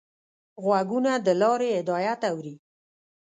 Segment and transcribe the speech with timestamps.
[0.63, 2.55] غوږونه د لارې هدایت اوري